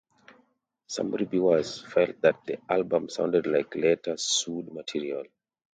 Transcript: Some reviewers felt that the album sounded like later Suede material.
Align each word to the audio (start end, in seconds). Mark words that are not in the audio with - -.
Some 0.87 1.11
reviewers 1.11 1.79
felt 1.79 2.21
that 2.23 2.43
the 2.47 2.57
album 2.71 3.07
sounded 3.07 3.45
like 3.45 3.75
later 3.75 4.17
Suede 4.17 4.73
material. 4.73 5.25